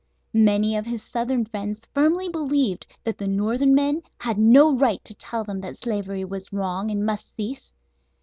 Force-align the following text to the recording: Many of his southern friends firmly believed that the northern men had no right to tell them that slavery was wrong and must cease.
Many 0.33 0.75
of 0.75 0.87
his 0.87 1.03
southern 1.03 1.45
friends 1.45 1.85
firmly 1.93 2.27
believed 2.27 2.87
that 3.03 3.19
the 3.19 3.27
northern 3.27 3.75
men 3.75 4.01
had 4.17 4.39
no 4.39 4.75
right 4.75 5.03
to 5.05 5.13
tell 5.13 5.43
them 5.43 5.61
that 5.61 5.77
slavery 5.77 6.25
was 6.25 6.51
wrong 6.51 6.89
and 6.89 7.05
must 7.05 7.35
cease. 7.35 7.75